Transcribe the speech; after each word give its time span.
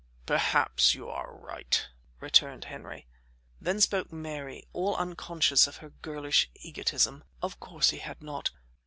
"Perhaps 0.25 0.95
you 0.95 1.07
are 1.11 1.31
right," 1.37 1.87
returned 2.19 2.63
Henry. 2.63 3.05
Then 3.59 3.79
spoke 3.79 4.11
Mary, 4.11 4.67
all 4.73 4.95
unconscious 4.95 5.67
of 5.67 5.77
her 5.77 5.91
girlish 5.91 6.49
egotism: 6.55 7.23
"Of 7.43 7.59
course 7.59 7.91
he 7.91 7.99
had 7.99 8.23
not. 8.23 8.49